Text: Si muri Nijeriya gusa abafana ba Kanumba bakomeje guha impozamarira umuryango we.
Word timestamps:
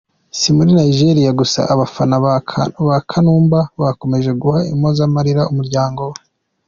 Si 0.39 0.49
muri 0.55 0.69
Nijeriya 0.77 1.31
gusa 1.41 1.59
abafana 1.73 2.15
ba 2.89 2.97
Kanumba 3.11 3.59
bakomeje 3.81 4.31
guha 4.41 4.59
impozamarira 4.73 5.41
umuryango 5.51 6.01
we. 6.11 6.17